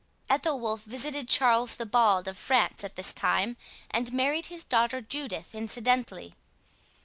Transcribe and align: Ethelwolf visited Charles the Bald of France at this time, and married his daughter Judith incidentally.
Ethelwolf 0.31 0.79
visited 0.79 1.29
Charles 1.29 1.75
the 1.75 1.85
Bald 1.85 2.27
of 2.27 2.35
France 2.35 2.83
at 2.83 2.95
this 2.95 3.13
time, 3.13 3.55
and 3.91 4.11
married 4.11 4.47
his 4.47 4.63
daughter 4.63 4.99
Judith 4.99 5.53
incidentally. 5.53 6.33